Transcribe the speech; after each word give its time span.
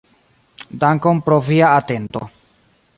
Dankon 0.83 1.21
pro 1.27 1.39
via 1.51 1.71
atento. 1.83 2.27